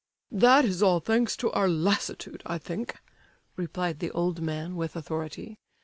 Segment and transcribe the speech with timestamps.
[0.31, 2.95] "That is all thanks to our lassitude, I think,"
[3.55, 5.59] replied the old man, with authority.